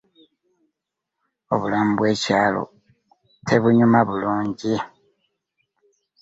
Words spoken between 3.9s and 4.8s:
bulungi.